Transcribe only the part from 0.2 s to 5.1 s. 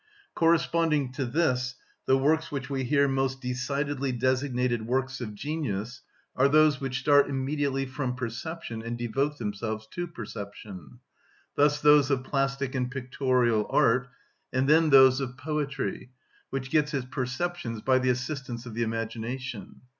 Corresponding to this, the works which we hear most decidedly designated